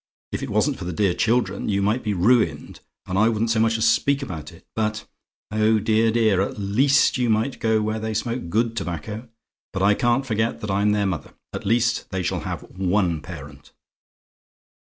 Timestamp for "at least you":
6.41-7.29